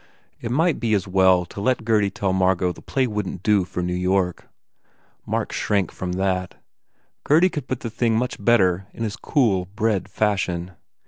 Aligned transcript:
It 0.39 0.49
might 0.49 0.79
be 0.79 0.95
as 0.95 1.07
well 1.07 1.45
to 1.45 1.61
let 1.61 1.85
Gurdy 1.85 2.09
tell 2.09 2.33
Mar 2.33 2.55
got 2.55 2.73
the 2.73 2.81
play 2.81 3.05
wouldn 3.05 3.33
t 3.35 3.39
do 3.43 3.65
for 3.65 3.83
New 3.83 3.93
York. 3.93 4.49
Mark 5.27 5.51
shrank 5.51 5.91
from 5.91 6.13
that. 6.13 6.55
Gurdy 7.23 7.49
could 7.49 7.67
put 7.67 7.81
the 7.81 7.91
thing 7.91 8.17
much 8.17 8.43
better 8.43 8.87
in 8.95 9.03
his 9.03 9.15
cool, 9.15 9.65
bred 9.75 10.09
fashion. 10.09 10.71